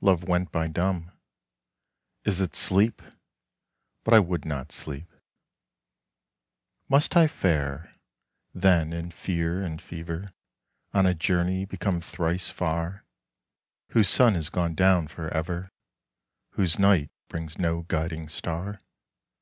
love 0.00 0.24
went 0.26 0.50
by 0.50 0.66
dumb. 0.66 1.12
Is 2.24 2.40
it 2.40 2.56
sleep? 2.56 3.02
but 4.02 4.14
I 4.14 4.18
would 4.18 4.46
not 4.46 4.72
sleep. 4.72 5.12
Must 6.88 7.14
I 7.18 7.26
fare, 7.26 7.94
then, 8.54 8.94
in 8.94 9.10
fear 9.10 9.60
and 9.60 9.82
fever 9.82 10.32
On 10.94 11.04
a 11.04 11.12
journey 11.12 11.66
become 11.66 12.00
thrice 12.00 12.48
far 12.48 13.04
Whose 13.90 14.08
sun 14.08 14.32
has 14.36 14.48
gone 14.48 14.74
down 14.74 15.06
for 15.06 15.28
ever, 15.34 15.68
Whose 16.52 16.78
night 16.78 17.10
brings 17.28 17.58
no 17.58 17.82
guiding 17.82 18.30
star? 18.30 18.80